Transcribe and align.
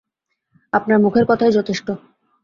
আপনার 0.73 0.97
মুখের 0.99 1.25
কথাই 1.25 1.51
যথেষ্ট। 1.51 1.87